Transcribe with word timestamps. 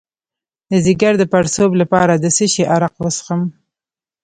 د 0.69 0.71
ځیګر 0.85 1.13
د 1.19 1.23
پړسوب 1.31 1.71
لپاره 1.81 2.13
د 2.17 2.25
څه 2.35 2.45
شي 2.53 2.63
عرق 2.73 2.93
وڅښم؟ 2.97 3.41